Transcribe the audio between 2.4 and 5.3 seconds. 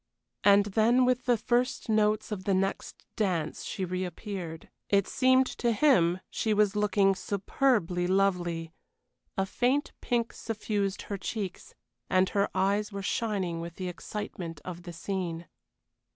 the next dance she reappeared. It